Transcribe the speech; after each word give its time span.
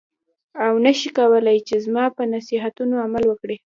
او 0.65 0.73
نه 0.85 0.91
شې 0.99 1.09
کولای 1.17 1.57
چې 1.67 1.75
زما 1.85 2.05
په 2.17 2.23
نصیحتونو 2.33 2.95
عمل 3.05 3.23
وکړې. 3.27 3.57